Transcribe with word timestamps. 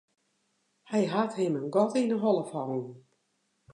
Hy 0.89 1.03
hat 1.13 1.33
him 1.39 1.53
in 1.59 1.67
gat 1.75 1.93
yn 2.01 2.13
'e 2.13 2.17
holle 2.23 2.45
fallen. 2.51 2.85